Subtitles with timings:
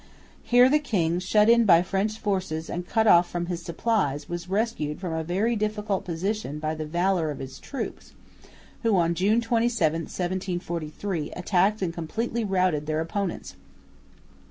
[0.41, 4.49] Here the king, shut in by French forces and cut off from his supplies, was
[4.49, 8.13] rescued from a very difficult position by the valour of his troops,
[8.81, 13.53] who on June 27, 1743 attacked and completely routed their opponents.